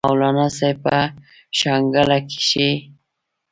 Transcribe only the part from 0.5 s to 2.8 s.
صاحب پۀ شانګله کښې